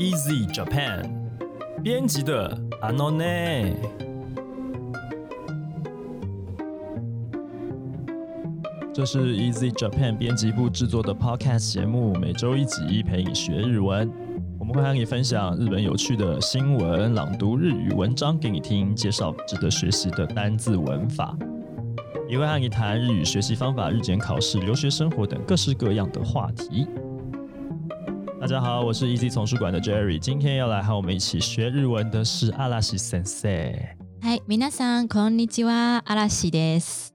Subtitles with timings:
[0.00, 1.04] Easy Japan
[1.82, 3.74] 编辑的 Anone。
[8.94, 14.10] 这是 Easy Japan 编辑部制作的 Podcast 节目，每周一集陪你学日文。
[14.58, 21.36] 我们会和你分享日本有趣的新闻，朗读日语文章给你听，介绍值得学习的单字文法，
[22.26, 26.88] 也会和你谈日语学习方法、日检考试、留学生活等各式各样的话题。
[28.39, 33.49] 大家好，我是 Easy 丛书馆的 Jerry，今天要来和我们一起学日文的是阿拉西先生。
[34.21, 37.09] 嗨，皆さんこんにちは、阿拉西です。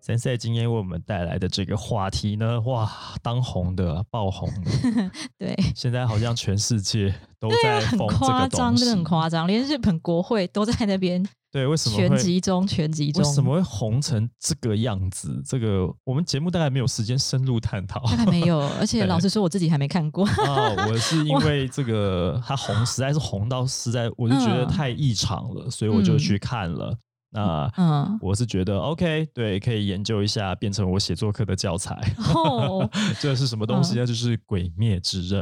[0.00, 2.90] 先生今天为我们带来的这个话题呢，哇，
[3.22, 11.24] 当红的、爆红的， 对，现在好像全世界都在很夸张，真的很夸张，连日本国会都在那边。
[11.55, 12.67] 对，为什么全集中？
[12.67, 13.23] 全集中？
[13.23, 15.41] 为什么会红成这个样子？
[15.45, 18.59] 这个我们节目大概没有时间深入探讨，大概没有。
[18.77, 20.27] 而且老实说，我自己还没看过。
[20.27, 26.93] 哦， 我是因为这个它红，实在是红到实在，我就觉得太异常了，所以我就去看了。
[27.29, 31.95] 那嗯，我是觉得 OK，对，可以研究一下，变成我写作课的教材。
[32.33, 32.89] 哦，
[33.21, 34.05] 这是什么东西呢？
[34.05, 35.41] 就是《鬼灭之刃》。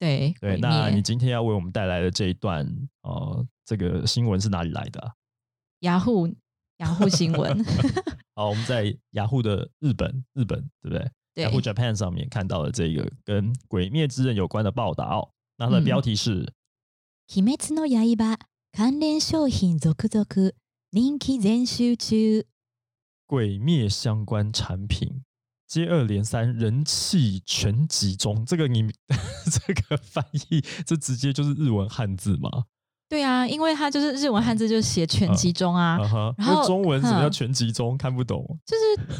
[0.00, 2.66] 对对，那你今天要为我们带来的这一段，
[3.02, 5.12] 呃，这个新闻是哪里来的？
[5.80, 6.34] 雅虎
[6.78, 7.64] 雅虎新闻。
[8.34, 11.10] 好，我们在雅虎的日本日本，对不对？
[11.42, 15.32] 雅虎 Japan 上面看到了这个跟《鬼灭之刃》有关的报道。
[15.56, 16.44] 那它的标题是
[17.26, 18.38] 《鬼滅の刃
[18.72, 20.24] 関連商品続々》。
[20.90, 22.44] 人気全集中，
[23.26, 25.22] 鬼灭相关产品
[25.66, 28.42] 接二连三，人气全集中。
[28.46, 28.90] 这个你
[29.52, 32.64] 这个翻译，这直接就是日文汉字吗？
[33.08, 35.98] 对啊，因为它就是日文汉字，就是写全集中啊。
[36.36, 37.96] 然后中文什么叫全集中？
[37.96, 38.44] 看不懂。
[38.66, 39.18] 就是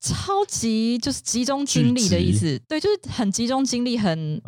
[0.14, 2.60] 超级，就是集中精力的意思。
[2.68, 4.40] 对，就是很集中精力，很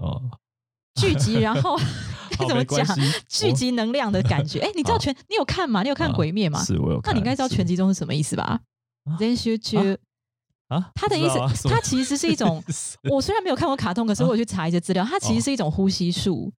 [1.00, 1.78] 聚集，然后。
[2.48, 2.84] 怎么讲？
[3.28, 4.58] 聚集能量的感觉。
[4.58, 5.14] 哎，你知道全？
[5.28, 5.84] 你有看吗？
[5.84, 6.60] 你有看《鬼灭》吗？
[6.64, 6.98] 是我有。
[7.04, 8.58] 那你应该知道全集中是什么意思吧？
[9.16, 9.96] 全集中
[10.66, 12.60] 啊，它的意思，它其实是一种。
[13.08, 16.52] 我虽然没有看过卡通，可是我去查一些资料，它其实是一种呼吸术。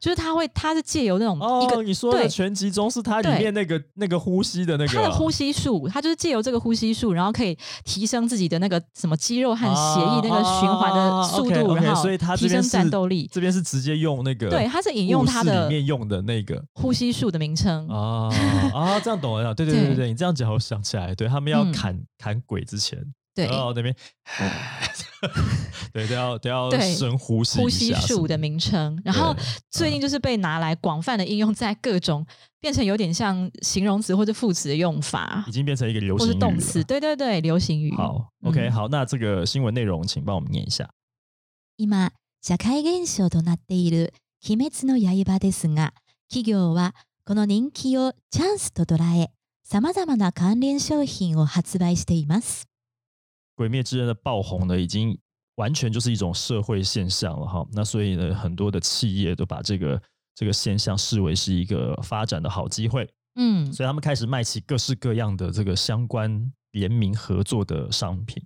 [0.00, 13.28] 就是他会，他是借由那种一个你说的全集中是它里面那个那个呼吸的那个，他的呼吸术，他就是借由这个呼吸术，然后可以提升自己的那个什么肌肉和血液那个循环的速度，然后所以他提升战斗力。
[13.32, 18.28] 这边是直接用那个，对，他是引用他的里面用的那个呼吸术的名称啊
[18.74, 22.98] 啊，这样懂了，对对对对，你这样讲我想起来，对他们要砍砍鬼之前。
[23.33, 23.95] 对，然后那边，
[25.93, 28.99] 对，都要都要深呼吸呼吸术的名称。
[29.05, 29.35] 然后
[29.69, 32.25] 最近就是被拿来广泛的应用在各种，
[32.59, 36.83] 变成有点像形容词或者副词的用法，已经变成一个流行语动词。
[36.83, 37.93] 对对对，流行语。
[37.95, 40.89] 好，OK，好，那这个新闻内容，请帮我们念一下。
[41.77, 41.87] 今
[42.41, 44.13] 社会現象となっている
[44.43, 45.93] 鬼滅の刃ですが、
[46.27, 49.29] 企業はこの人気をチャンスと捉え、
[49.63, 52.67] さまざまな関連商品を発売しています。
[53.62, 55.16] 鬼灭之刃的爆红呢，已经
[55.54, 57.64] 完全就是一种社会现象了哈。
[57.70, 60.02] 那所以呢，很多的企业都把这个
[60.34, 63.08] 这个现象视为是一个发展的好机会。
[63.36, 68.42] 嗯，所以他们开始卖起各式各样的这个相关联名合作的商品。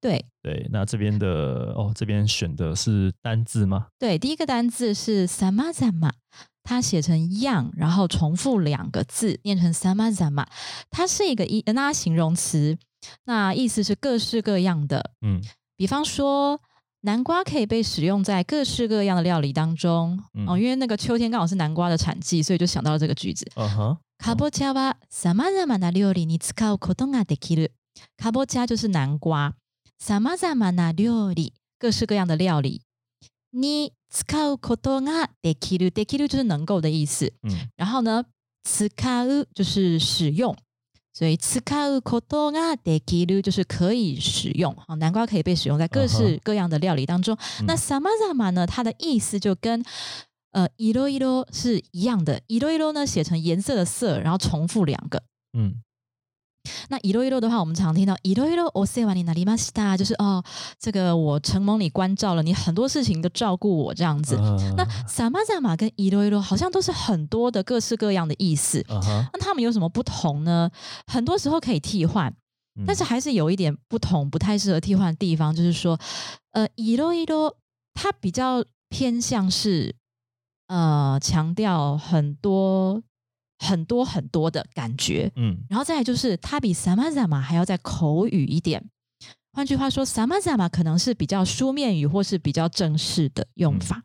[0.00, 3.88] 对对，那这边的哦，这边选的是单字吗？
[3.98, 6.12] 对，第一个单字是 samazama，
[6.62, 10.46] 它写成样，然后重复两个字，念成 samazama，
[10.88, 12.78] 它是一个一那形容词。
[13.25, 15.41] 那意思是各式各样的，嗯，
[15.75, 16.61] 比方说
[17.01, 23.45] 南瓜可以被使用在各式各样的料理当中，哦，因为那个秋天刚好是南瓜的产季，所以就想到了这个句子。
[23.55, 27.71] 嗯哼，卡波加はさまざまな料理に使うことができる。
[28.17, 29.53] 卡波加就是南瓜，
[29.99, 32.81] さまざまな料理各式各样的料理，
[33.51, 35.91] に使うことができる。
[35.91, 37.33] できる就是能够的意思。
[37.43, 38.23] 嗯，然后呢，
[38.63, 38.87] 使
[39.25, 40.55] う就是使用。
[41.17, 41.59] 所以使
[41.89, 47.37] うことができる就是可以使用，好，南瓜可以被使用在各式各样的料理当中。
[47.67, 48.65] 那さまざま呢？
[48.65, 49.83] 它的意思就跟
[50.51, 52.41] 呃いろいろ是一样的。
[52.47, 55.21] いろいろ呢写成颜色的色，然后重复两个。
[55.53, 55.83] 嗯。
[56.89, 60.43] 那いろいろ的话，我们常听到いろいろお世話になりました，就是哦，
[60.79, 64.37] 这个我承蒙你关照了，你很多事情都照顾我这样子。
[64.77, 68.83] 那さまざま跟いろいろ好像都是很多的各式各样的意思。
[68.87, 70.69] 那他们有什么不同呢？
[71.07, 72.33] 很多时候可以替换，
[72.85, 75.99] 但是还是有一点不同，不太适合替换的地方，就是说，
[76.51, 77.55] 呃，いろいろ
[77.93, 79.95] 它比较偏向是
[80.67, 83.01] 呃强调很多。
[83.58, 88.88] 很多很多的感觉，嗯，然后再来就是它比 samazama 还要再口语一点。
[89.52, 94.02] 换句话说，samazama 可能是比较书面语或是比较正式的用法，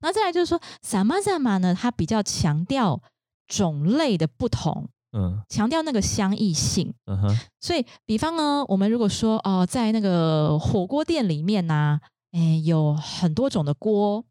[0.00, 3.00] 然后再来就是说萨玛萨玛呢，它比较强调
[3.46, 5.42] 种类的不同，嗯。
[5.48, 6.92] 强调那个相异性。
[7.06, 12.00] 嗯哼，所以，比方呢，我们如果说哦、在那个火锅店里面呢、
[12.32, 14.24] 诶，有很多种的锅，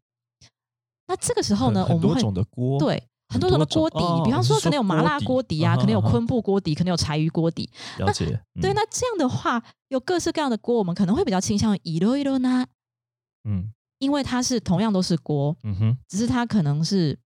[1.06, 7.70] 那这个时候呢，我们很多种的锅，，对很多种的锅底，哦比方说可能有麻辣锅底啊，可能有昆布锅底，可能有柴鱼锅底。
[7.98, 8.26] 了解，
[8.60, 12.66] 对，嗯那这样的话，有各式各样的锅，我们可能会比较倾向于一箩一箩呢，
[13.44, 13.72] 嗯。
[13.98, 17.18] 因为它是同样都是锅，嗯哼，只是它可能是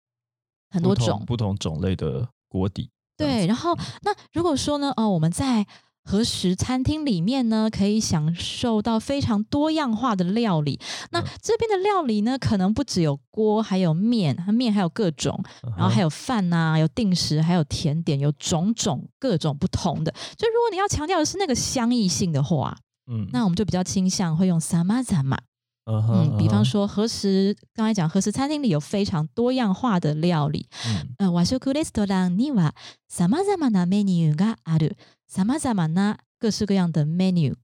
[0.70, 1.24] 很多种。
[1.26, 5.66] 不同种类的锅底，对，然后那如果说呢，哦，我们在
[6.07, 10.79] 和食餐厅里面呢，可以享受到非常多样化的料理。
[11.09, 15.43] 那嗯这边的料理呢，可能不只有锅，还有面，面还有各种，
[15.75, 20.11] 然后还有有饭呐、有定时，还有甜点，有种种各种不同的。
[20.37, 22.77] 就如果你要强调的是那个相异性的话，
[23.07, 25.39] 嗯那我们就比较倾向会用 sama sama。
[25.87, 30.67] 嗯哼嗯，比方嗯哼说和食，刚才讲和食餐厅里有非常多样化的料理。
[30.87, 32.73] 嗯呃、和食レストランには
[33.07, 34.95] 様々なメニューがある。
[35.30, 37.54] 様々那各式各样的 menu。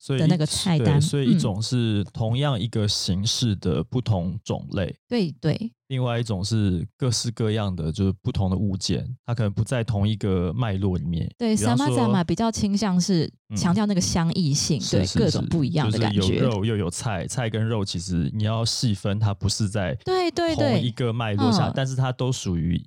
[0.00, 11.28] 所以的那个菜单嗯所以一种是同样一个形式的不同种类，对对另外一种是各式各样的，就是不同的物件，它可能不在同一个脉络里面。
[11.36, 16.36] 对比方说，sama sama 比较倾向是嗯强调那个相异性，对各种不一样的感就是觉。
[16.36, 22.80] 有肉又有菜，菜跟肉其实你要细分，它不是在对对对同一个脉络下，嗯但是它都属于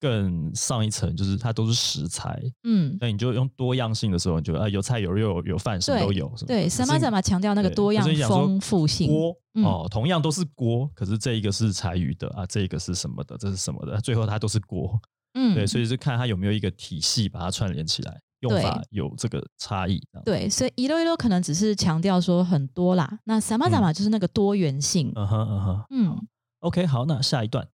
[0.00, 2.40] 更上一层，就是它都是食材。
[2.64, 6.26] 嗯，那你就用多样性的时候，你就啊有菜有肉有饭，什么都有。
[6.36, 9.08] 什么对可是，sama sama 强调那个多样丰富性。
[9.08, 15.00] 锅嗯哦，同样都是锅，可是这一个是柴鱼的啊，这一个是什么的，这是什么的，最后它都是锅。
[15.34, 20.02] 嗯，对，所以是看它有没有一个体系把它串联起来，用法有这个差异。
[20.24, 25.12] 对，所以一溜一溜可能只是强调说很多啦，那 sama sama 就是那个多元性。
[25.14, 26.26] 嗯哼嗯哼嗯
[26.60, 27.68] ，，OK，好，那下一段，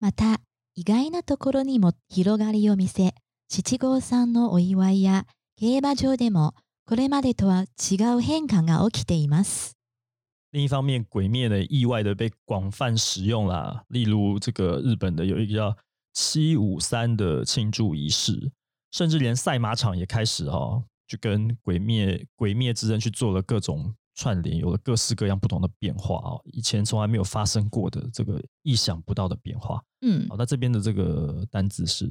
[0.00, 0.36] また
[0.75, 3.13] 意外なところにも広がりを見せ
[3.49, 5.25] 七五三のお祝いや
[5.55, 6.53] 競馬場でも
[6.85, 9.75] これまでとは違う変化が起きています。
[10.51, 15.77] 另一方面，鬼灭呢意外的被广泛使用啦，例如这个日本的有一个叫
[16.13, 18.51] 七五三的庆祝仪式，
[18.91, 29.82] 甚至连赛马场也开始哦，就跟鬼灭鬼灭之刃去做了各种 串联，有了各式各样不同的变化哦，以前从来没有发生过的这个意想不到的变化。
[30.02, 32.08] 嗯好，，那这边的这个单字是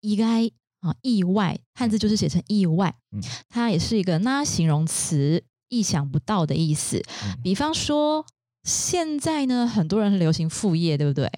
[0.00, 0.50] 意外
[0.80, 7.00] 啊，意外，汉字就是写成意外，嗯它也是一个那形容词，意想不到的意思。
[7.22, 8.26] 嗯比方说，
[8.64, 11.30] 现在呢，很多人很流行副业，对不对？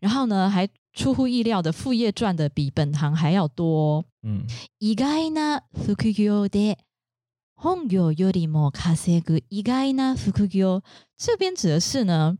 [0.00, 4.04] 然后呢，还出乎意料的副业赚的比本行还要多。
[4.22, 4.44] 嗯
[4.78, 6.76] 意外な副業で
[7.59, 10.81] 本業よりも稼ぐ意外な副業，
[11.17, 12.37] 这边指的是呢，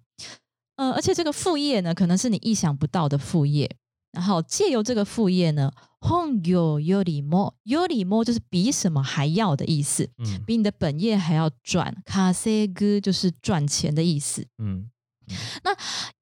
[0.75, 3.77] 呃，而且这个副业呢，可能是你意想不到的副业。
[4.11, 12.01] 然后借由这个副业呢，本業よりもよりも就是比什么还要的意思，嗯比你的本业还要赚。
[12.05, 14.47] 稼ぐ就是赚钱的意思。
[14.57, 14.89] 嗯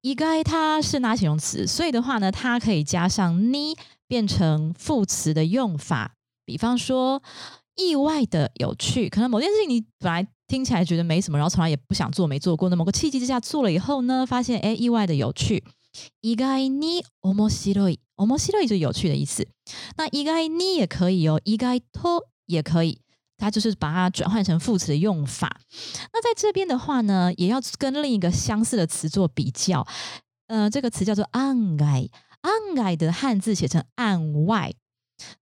[0.00, 3.76] 意外它是拿形容词，所以的话呢，它可以加上你
[4.08, 6.14] 变成副词的用法。
[6.44, 7.22] 比方说，
[7.78, 15.64] 意外的有趣，可能某件事情你本来听起来觉得没什么，然后从来也不想做、没做过，那某个契机之下做了以后呢，发现哎，意外的有趣。
[16.22, 17.48] 意外に面白
[17.88, 19.46] い，面白い就是有趣的意思。
[19.96, 23.00] 那意外に也可以哦，意外と也可以。
[23.36, 25.60] 它就是把它转换成副词的用法。
[26.12, 29.86] 那在这边的话呢，也要跟另一个相似的词做比较。
[30.46, 32.08] 呃，这个词叫做“案外”，
[32.42, 34.72] 案外的汉字写成“案外”。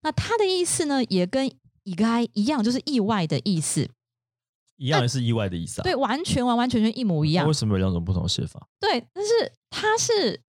[0.03, 1.51] 那它的意思呢，也跟“
[1.88, 3.88] 意外”一样，就是意外的意思。
[4.76, 5.84] 一样也是意外的意思啊。
[5.84, 7.54] 对，完全完完全全一模一样那为。
[7.54, 8.68] 什么有两种不同的写法？
[8.80, 9.32] 对，但是
[9.72, 10.40] 它是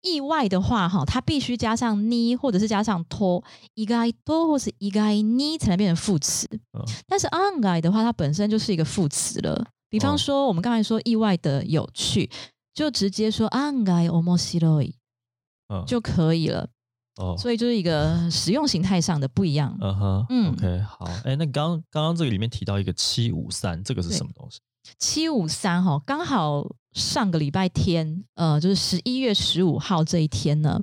[0.00, 6.48] 意外的话，哈，它必须加上你，或者是加上托，意外多或是意外你才能变成副词。
[6.72, 9.66] 嗯但是 on 外的话，它本身就是一个副词了。
[9.90, 12.30] 比方哦说，我们刚才说意外的有趣，
[12.72, 14.92] 就直接说 on 外面白い
[15.68, 16.70] 嗯，就可以了。
[17.16, 19.76] 哦，所以就是一个使用形态上的不一样。
[19.80, 20.52] 嗯哼，嗯。
[20.52, 24.60] O k 好，哎，那刚刚刚这个里面提到一个七五三，这个是什么东西？
[24.98, 30.80] 七五三哈，刚好上个礼拜天，呃，就是十一月十五号这一天呢，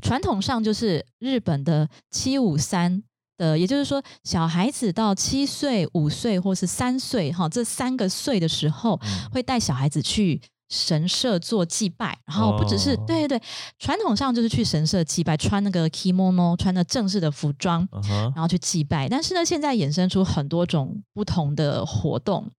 [0.00, 3.02] 传统上就是日本的七五三
[3.36, 9.30] 的，也就是说，小孩子到七岁、五岁或是三岁哈，这三个岁的时候，嗯。
[9.32, 13.42] 会带小孩子去神社做祭拜，然后不只是、哦对对对，
[13.78, 17.88] 传统上就是去神社祭拜，穿那个 kimono，穿的正式的服装，
[18.34, 19.08] 然后去祭拜。
[19.08, 22.50] 但是呢，现在衍生出很多种不同的活动。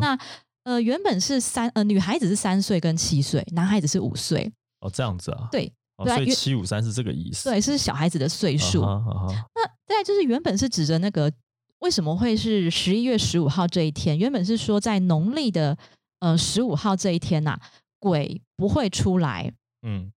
[0.00, 0.18] 那
[0.64, 4.52] 呃，原本是三呃，女孩子是三岁跟七岁，男孩子是五岁。
[4.80, 5.48] 哦，这样子啊。
[5.50, 5.72] 对，
[6.04, 7.48] 所以七五三是这个意思。
[7.50, 8.80] 对，是小孩子的岁数。
[8.80, 11.32] 那再就是原本是指着那个
[11.80, 14.18] 为什么会是十一月十五号这一天？
[14.18, 15.76] 原本是说在农历的
[16.24, 17.58] 呃十五号这一天呐、
[17.98, 19.52] 鬼不会出来。
[19.86, 20.10] 嗯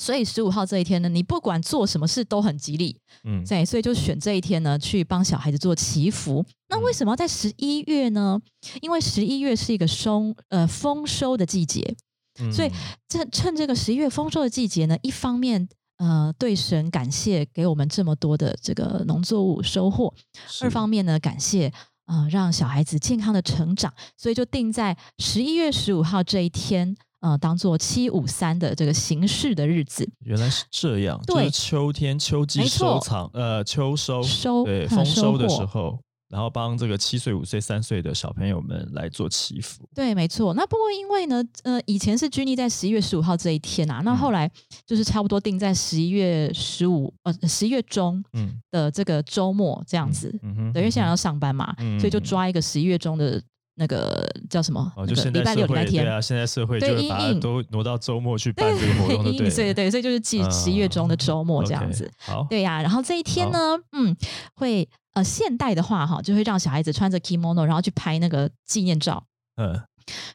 [0.00, 6.44] 所以十五号这一天呢，你不管做什么事都很吉利，嗯对，所以就选这一天呢去帮小孩子做祈福。
[6.68, 8.40] 那为什么要在十一月呢？
[8.80, 11.96] 因为十一月是一个收呃丰收的季节，
[12.40, 12.70] 嗯，所以
[13.08, 20.14] 趁趁这个十一月丰收的季节呢，一方面呃对神感谢给我们这么多的这个农作物收获，
[20.62, 21.72] 二方面呢感谢
[22.08, 26.96] 呃让小孩子健康的成长，所以就定在十一月十五号这一天。
[27.20, 39.88] 呃，当做七五三的这个形式的日子，原来是这样，就是秋天秋季收藏，呃，秋收收嗯对丰收的时候，然后帮这个七岁、五岁、三岁的小朋友们来做祈福。
[39.94, 40.52] 对，没错。
[40.54, 44.50] 那不过因为呢，呃，以前是拘泥在十一月十五号这一天啊，那嗯后来
[44.86, 50.28] 就是差不多定在十一月十五，呃，十一月中嗯，的这个周末这样子。
[50.42, 53.42] 嗯哼，对，因为现在嗯要上班嘛，嗯所以就抓一个十一月中的
[53.76, 54.92] 那个叫什么？
[54.96, 56.04] 哦，就礼拜六、礼拜天。
[56.04, 62.10] 对啊，现在社会就对会把都挪到周末去办这个活动，对对对对，所以就是记十一月中的周末这样子。
[62.18, 64.14] 好，对呀、然后这一天呢，嗯，
[64.54, 64.86] 会
[65.18, 69.24] 呃现代的话哈，就会让小孩子穿着 kimono，然后去拍那个纪念照，
[69.56, 69.82] 嗯。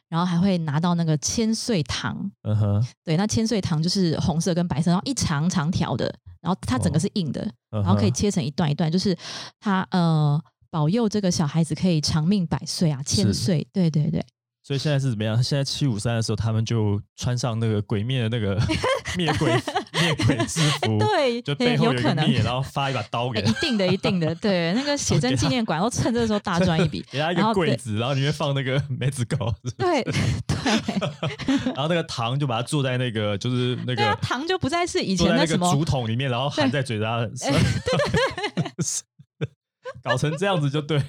[0.08, 6.04] 然后还会拿到那个千岁糖，嗯哼，对，那千岁糖就是红色跟白色，然后一长长条的，
[6.40, 9.16] 然后它整个是硬的，然然后可以切成一段一段，就是
[9.58, 14.24] 它呃保佑这个小孩子可以长命百岁啊，千岁，对对对，
[14.66, 15.42] 所以现在是怎么样？
[15.42, 18.58] 现在七五三的时候，他们就穿上那个鬼灭的那个
[19.14, 19.52] 灭鬼
[19.92, 30.14] 灭鬼制服， 对，就背后有灭，然后发一把刀给哎 一定的，一定的，对，那个写真纪念馆然后趁这个时候大赚一笔，给他一个柜子，然后里面放那个梅子糕，对对。
[31.66, 37.20] 然后那个糖就把它做在那个就是那对啊，个糖就不再是以前那什么竹筒里面，然后含在嘴巴
[38.80, 39.04] 上，
[40.04, 41.04] 搞成这样子就对了。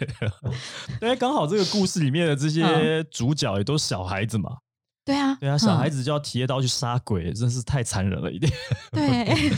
[1.04, 4.50] 因为刚好这个故事里面的这些主角也都是小孩子嘛，
[5.04, 8.52] 对啊，对啊，小孩子子就要提着刀去杀鬼，真是太残忍了一点。
[8.92, 9.52] 对，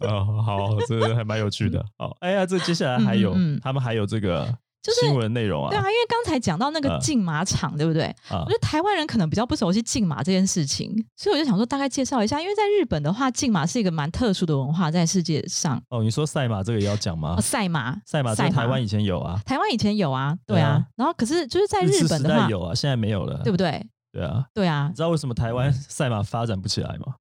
[0.08, 1.84] 哦，好，这个还蛮有趣的。
[1.98, 5.70] 好，哎呀，这接下来还有他们还有这个就是新闻内容啊。
[5.70, 7.00] 对啊，因为刚才讲到那个嗯。
[7.00, 8.04] 竞马场，对不对？
[8.28, 12.40] 啊我觉得台湾人可能比较不熟悉竞马这件事情，所以我就想说大概介绍一下。
[12.40, 17.34] 因为在日本的话，竞马是一个蛮特殊的文化，在世界上，哦，你说赛马这个也要讲吗？
[17.36, 17.40] 哦、？
[17.40, 20.70] 赛马，赛马在台湾以前有啊，台湾以前有啊，对对啊。
[20.70, 23.84] 啊，然后可是就是在日本的话，有啊，现在没有了，对不对？
[24.12, 24.88] 对啊，对啊。
[24.88, 27.14] 你，知道为什么台湾赛马发展不起来吗？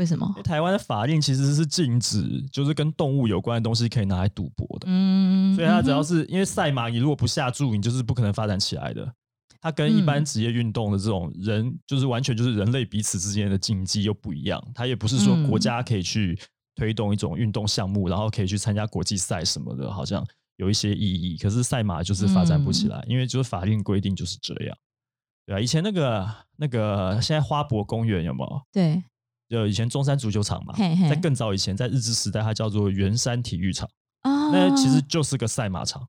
[0.00, 0.42] 为什么因为？
[0.42, 9.12] 台湾的法令其实是禁止，就是跟动物有关的东西可以拿来赌博的，嗯，所以它只要是因为赛马，你如果不下注，你就是不可能发展起来的。
[9.60, 14.58] 它跟一般嗯职业运动的这种人，就是完全就是人类彼此之间的竞技又不一样。
[14.74, 16.38] 它也不是说国嗯家可以去
[16.74, 20.26] 推动一种运动项目，然后可以去参加国际赛什么的，好像
[20.56, 21.36] 有一些意义。
[21.36, 24.74] 可是赛马就是发展不起嗯来，因为就是法令规定就是这样。
[25.44, 26.26] 对啊，以前那个
[26.56, 28.62] 那个现在花博公园有没有？
[28.72, 29.04] 对，
[29.49, 33.87] 就以前中山足球场嘛，嘿嘿在更早以前，在日治时代，它叫做圆山体育场，
[34.23, 36.07] 哦，那其实就是个赛马场。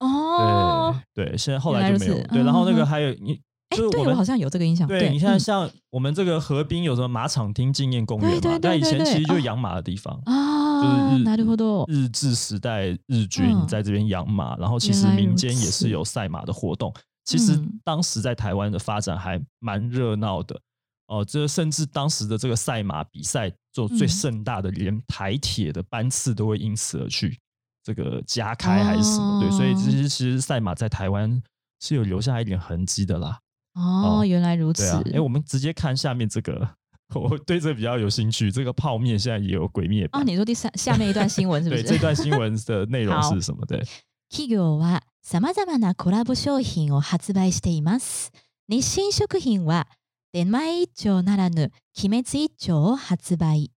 [0.00, 2.14] 哦，对对，现在后来就没有。
[2.14, 8.40] 原来如此对，然后那嗯哼个还有你，哎，就是我们对我好像有这个印象，对你看，嗯像我们这个河滨有什么马场町纪念公园嘛？
[8.40, 10.20] 对对对但以前对对哦其实就是养马的地方。
[10.26, 16.94] 啊，就是日なるほど，日治时代日军嗯在这边养马，然后其实原来如民间也是此有赛马的活动。
[17.24, 20.60] 其实嗯当时在台湾的发展还蛮热闹的
[21.06, 27.38] 哦，这甚至当时的这个赛马比赛做最嗯盛大的，连台铁的班次都会因此而去
[27.82, 29.40] 这个加开还是什么？
[29.40, 31.42] 对，所以哦其实其实赛马在台湾
[31.80, 33.40] 是有留下一点痕迹的啦。
[33.74, 36.68] 哦，哦原来如此对，啊，哎，我们直接看下面这个，
[37.14, 38.52] 我对这个比较有兴趣。
[38.52, 41.88] 这个泡面现在也有鬼灭版哦，你说第三下面一段新闻是不对是？
[41.88, 43.64] 这段新闻的内容好是什么？
[43.64, 43.82] 对。
[44.30, 48.30] 企業は様々なコラボ商品を発売しています。
[48.68, 49.86] 日清食品は
[50.32, 53.70] 出前一丁ならぬ鬼滅一丁を発売。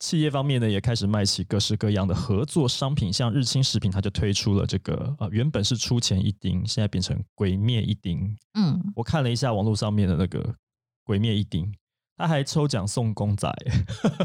[0.00, 8.36] 企业方面呢，也开始卖起各式各样的合作商品，像日清食品，它就推出了这个呃，原本是出钱一丁，现在变成鬼灭一丁。
[8.54, 10.54] 嗯，我看了一下网络上面的那个
[11.02, 11.74] 鬼灭一丁，
[12.17, 13.51] 他还抽奖送公仔，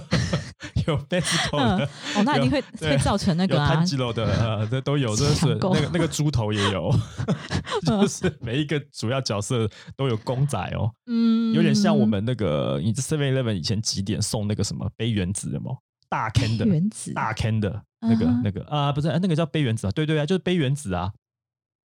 [0.87, 1.85] 有 b a s 嗯的，
[2.17, 3.75] 哦，那一定会对会造成那有个啊。
[3.75, 6.91] 炭，治郎的，呃，这都有， 这是那个那个猪头也有，
[7.87, 10.91] 就是每一个主要角色都有公仔哦。
[11.07, 15.73] 嗯，有点像我们那个，你 Seven Eleven 以前几点送那个什么杯原子的吗？
[16.09, 17.13] 大 can 的，原子。
[17.13, 21.13] 大 can 的那个、那个啊，不是那个叫杯原子啊，对对啊，就是杯原子啊，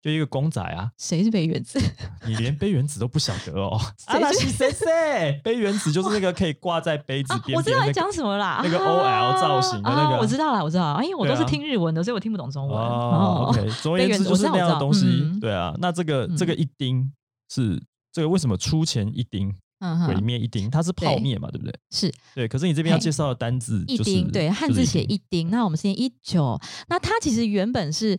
[0.01, 1.80] 就一个公仔啊，谁是杯原子？
[2.25, 3.80] 你连杯原子都不晓得哦？
[3.98, 5.42] 谁那是是谁谁？
[5.44, 12.77] 杯原子就是那个可以挂在杯子啊，边我知道你讲什么啦，那个 OL 造型的那个啊啊我知道啦，我知道啊，因为我都是听日文的，所以我听不懂中文。
[12.77, 15.06] 哦，OK，总而言之杯原子就是那样的东西
[15.42, 17.12] 对啊，那这个这个一丁
[17.50, 17.82] 是
[18.13, 21.74] 这个为什么出钱一丁，鬼嗯哼，灭一丁，它是泡对面嘛，对不对？
[21.92, 25.50] 是对，可是你这边要介绍的单字就是一丁，对，汉字写就是一丁。
[25.50, 28.18] 那我们先一九，那它其实原本是，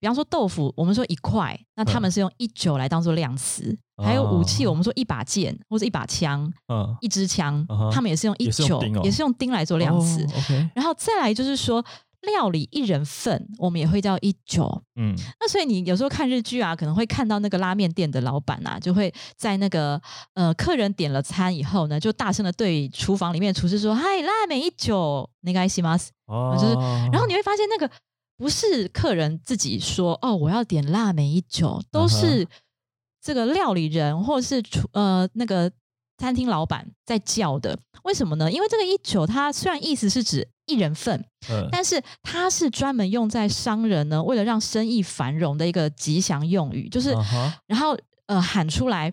[0.00, 3.76] 比方说豆腐，我们说一块，那他们是用一九来当做量词。
[4.00, 10.24] 还有武器，我们说一把剑或者一把枪、嗯，一支枪嗯，他们也是用一也是用九丁哦，也是用丁来做量词。
[10.72, 11.84] 然后再来就是说，
[12.20, 14.82] 料理一人份，我们也会叫一九。
[14.94, 20.00] 嗯，那所以你有时候看日剧啊，可能会看到那个拉面店的老板啊，就会在那个
[20.34, 26.12] 呃客人点了餐以后呢，就大声的对厨房里面的厨师说：“嗨，拉面一九，那个西马斯。
[26.26, 26.74] 哦，就是
[27.10, 27.92] 然后你会发现那个
[28.38, 32.48] 不是客人自己说哦，我要点辣梅一九，都嗯是
[33.20, 35.70] 这个料理人或是厨呃那个
[36.16, 37.78] 餐厅老板在叫的。
[38.04, 38.50] 为什么呢？
[38.50, 47.12] 因为这个一九它虽然意思是指一人份，嗯但是它是专门用在商人呢为了让生意繁荣的一个吉祥用语，就是、
[47.66, 49.12] 然后呃喊出来。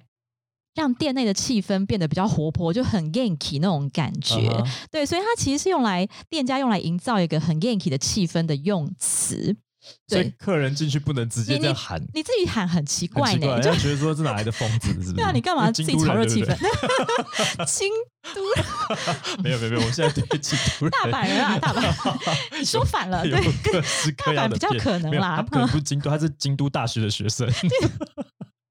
[0.75, 4.35] 让店内的气氛变得比较活泼，就很 ganky 那种感觉。
[4.91, 9.55] 对，所以它其实是用来店家用来营造一个很 yanky 的气氛的用词。
[10.07, 15.13] 所以对，客人进去不能直接你这样喊，你自己喊很奇怪，怪呢，就人家觉得说这哪来的疯子，是不是？
[15.13, 16.57] 对啊，你干嘛自己炒热气氛？
[17.67, 17.87] 京
[18.33, 18.41] 都
[19.43, 23.43] 没有没有没有，我现在对京都人大阪人啊，大阪，你说反了，有对，
[24.17, 27.47] 大阪比较可能啦他不可能不是京都，他是京都大学的学生。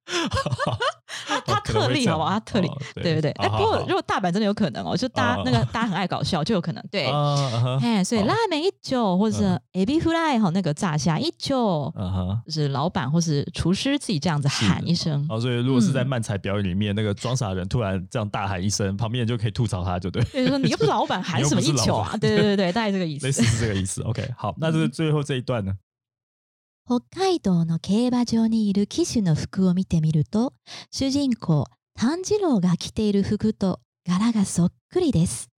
[1.26, 2.30] 他他特例好不好？
[2.30, 3.30] 他特例哦，对对对。
[3.32, 7.06] 哎，不过如果大阪真的有可能哦，就大家那个哦大家很爱搞笑，就有可能对。
[7.80, 11.92] 哎，所以好拉面一九或者是嗯 A B fly 哈，那个炸虾一九。
[12.44, 22.10] 就是老板或是厨师自己这样子喊一声，哦，所以如果是在嗯漫才表演里面，那个装傻人突然这样大喊一声，旁边人就可以吐槽他，就对，就是说你又不是 老板，喊什么一九啊？
[22.10, 23.32] 板对对对对，大概这个意思类。
[23.32, 24.02] 似是这个意思。
[24.02, 25.72] OK，好，那这个最后这一段呢？
[26.86, 30.52] 北海道の競馬場にいる騎手の服を見てみると
[30.90, 31.64] 主人公
[31.98, 35.48] 炭治郎が着ている服と柄がそっくりです。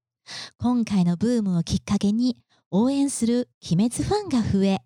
[0.56, 2.36] 今回のブームをきっかけに
[2.70, 4.78] 応援する鬼滅ファンが増え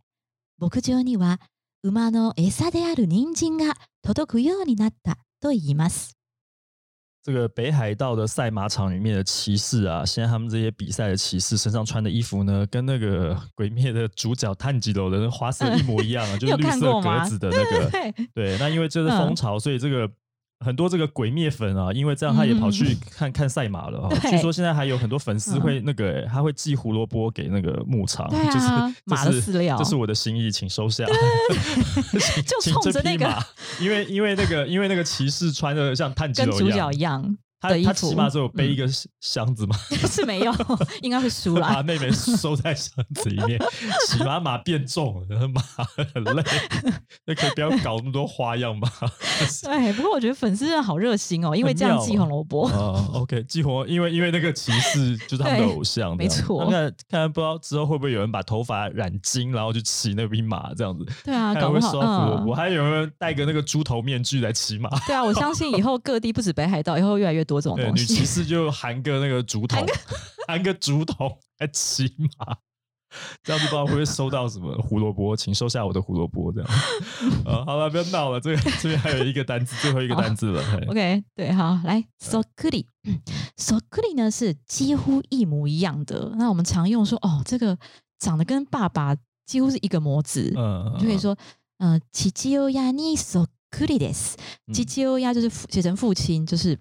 [0.59, 1.41] 牧場には
[1.83, 6.20] 馬の餌である人参が届くようになったと言います。
[7.23, 17.91] 这个北海道的赛马场里面的骑士啊，现在他们这些比赛的骑士身上穿的衣服呢，跟那个《鬼灭》的主角炭治郎的那花色一模一样啊， 就是绿色格子的那个。
[17.91, 20.11] 对对，那因为这是嗯风潮，所以这个
[20.65, 22.99] 很多这个鬼灭粉啊，因为这样他也跑去嗯。
[23.11, 25.61] 看、看赛马了据说现在还有很多粉丝嗯。
[25.61, 28.67] 会那个、欸，他会寄胡萝卜给那个牧场，啊就是
[29.05, 29.77] 马的饲料。
[29.79, 31.07] 这是我的心意，请收下。
[32.21, 33.35] 请就冲着那个
[33.81, 38.89] 因为因为那个因为那个骑士穿的像炭治跟主角一，样他他骑马的时候有背嗯一个
[39.21, 39.77] 箱子嘛，
[40.09, 40.53] 是没有
[41.03, 43.61] 应该会输了把妹妹收在箱子里面，
[44.09, 45.61] 骑马马变重了，然后马
[46.15, 46.43] 很累，
[47.27, 48.91] 那可以不要搞那么多花样吧？
[49.63, 64.89] 对不过我觉得粉丝真的好热心哦因为这样寄很妙啊红萝卜哦，OK，激活，因为因为那个骑士就是他们的偶像，没错那看看不知道之后会不会有人把头发染金，然后去骑那匹马这样子，对啊，看搞不好会不会收到胡萝卜，嗯，还有人戴个那个猪头面具来骑马。
[65.07, 68.26] 对啊，我相信以后各地不止北海道，以后越来越多这种对，东女骑西。
[68.26, 69.86] 士就含个那个竹筒，
[70.48, 72.58] 含个竹筒来骑马，
[73.44, 76.70] 这样子不知道会不会收到什么胡萝卜，请收下我的胡萝卜这样。
[77.46, 80.62] 呃，好了，不要闹了，这个这边还有一个单字，最后一个单字了。
[80.72, 82.86] 嘿 OK，对，好，来 so k u r i
[83.56, 86.34] so k u r i 呢是几乎一模一样的。
[86.38, 87.78] 那我们常用说，哦，这个
[88.20, 91.38] 长得跟爸爸几乎是一个模子，嗯，你就可以说，
[91.78, 94.36] 呃，父親にそっくりです。
[94.68, 96.78] 嗯父親就是父写成父亲，就是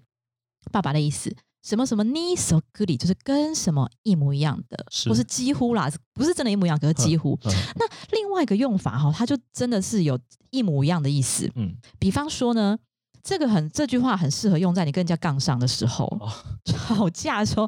[0.71, 1.35] 爸爸的意思。
[1.63, 7.35] 什么什么你そっくり就是跟什么一模一样的，是或是几乎啦，不是真的，一模一样，可是几乎。
[7.43, 10.19] 嗯那另外一个用法哈，它就真的是有
[10.51, 11.51] 一模一样的意思。
[11.55, 12.77] 嗯，比方说呢，
[13.23, 16.31] 这个很这句话很适合用在你跟人家杠上的时候，哦
[16.65, 17.67] 吵架的时候，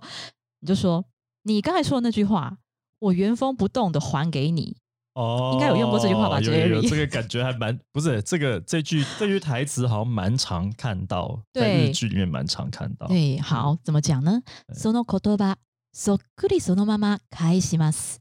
[0.59, 1.03] 你就说
[1.41, 2.55] 你刚才说的那句话，
[2.99, 4.77] 我原封不动的还给你。
[5.13, 13.07] 哦，应该有用过这句话吧有有有 Jerry 这个感觉还蛮 不是这个这句这句台词好像蛮常看到，在对日剧里面蛮常看到。
[13.07, 14.41] 对，好，怎么讲呢？
[14.67, 15.55] 对その言葉
[15.91, 18.19] そっくりそのまま返します。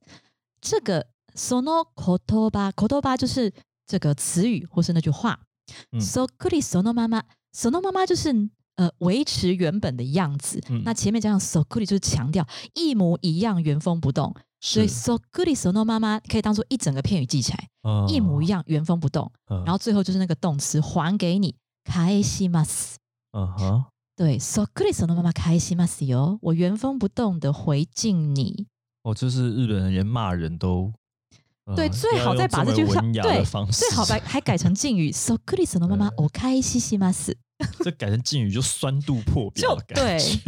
[0.63, 3.53] 这个その言葉言葉就是
[3.87, 5.41] 这个词语或是那句话。
[5.93, 8.33] 嗯そっくりそのままそのまま就是
[8.77, 10.63] 呃维持原本的样子。
[10.71, 14.35] 嗯那前面加上そっくり就是强调一模一样，原封不动。
[14.62, 17.68] 所以 so good is no 妈妈可以当做一整个片语记起来，
[18.08, 18.64] 一模一样。
[18.68, 19.32] 原封不动。
[19.50, 22.64] 嗯然后最后就是那个动词还给你，开心吗？
[23.34, 23.84] 嗯哼，
[24.16, 25.88] 对，so good is no 妈妈开心吗？
[26.02, 28.68] 哟，我原封不动的回敬你。
[29.04, 30.94] 哦，就是日本人连骂人都。
[31.66, 37.12] 呃对，最好再把这句话对，最好把还改成敬语，so good is no 妈妈我开心西吗？
[37.12, 37.38] 死，
[37.84, 40.40] 这改成敬语就酸度破表就的感觉。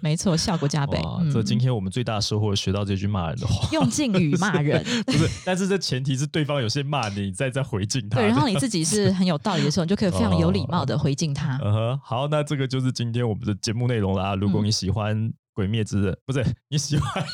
[0.00, 0.98] 没错，效果加倍。
[1.04, 3.68] 哇，嗯这今天我们最大的收获，学到这句骂人的话。
[3.72, 8.18] 用敬语骂人， 不是，但是这前提是对方有些骂你，你再再回敬他。
[8.18, 11.58] 对，然后你自己是很有道理的时候，你就可以非常有礼貌的回敬他。
[11.62, 14.34] 嗯哼，好，那这个就是今天我们的节目内容啦。
[14.34, 15.16] 如果嗯你喜欢
[15.52, 17.24] 《鬼灭之刃》，不是你喜欢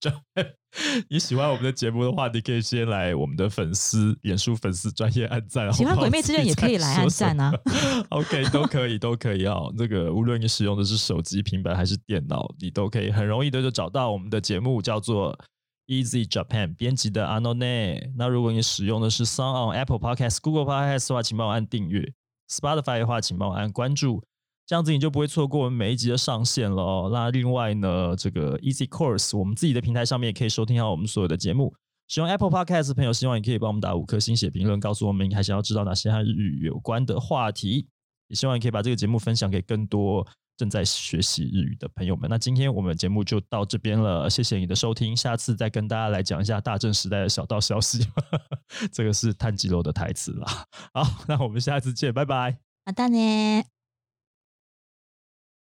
[0.00, 0.14] 转，
[1.08, 5.72] 你喜欢我们的节目的话，你可以先来我们的粉丝、脸书粉丝专业按赞。
[5.72, 7.52] 喜欢鬼灭之刃也可以来按赞啊。
[8.10, 9.72] OK，都可以，都可以哦。
[9.76, 15.38] 这个无论你使用的是手机、平板还是电脑，你都可以很容易的就找到我们的节目，叫做
[15.86, 18.10] Easy Japan，编辑的 Anone。
[18.16, 22.12] 那如果你使用的是 Sound on Apple Podcast、Google Podcast 的话，请帮我按订阅
[22.50, 24.24] ；Spotify 的话，请帮我按关注。
[24.65, 27.09] 这样子你就不会错过我们每一集的上线了哦。
[27.11, 31.73] 那另外呢，这个 Easy Course 我们自己的平台上面也可以收听到我们所有的节目。
[32.07, 37.87] 使用 Apple Podcast 的朋友，希望你可以帮我们打五颗星、写评论，告诉我们你还想要知道哪些和日语有关的话题。
[38.27, 42.29] 也希望你可以把这个节目分享给更多正在学习日语的朋友们。
[42.29, 48.07] 那今天我们的节目就到这边了，谢谢你的收听，下次再跟大家来讲一下大正时代的小道消息。
[48.91, 50.65] 这个是炭治郎的台词啦。
[50.93, 52.57] 好，那我们下次见，拜拜。
[52.85, 53.72] またね。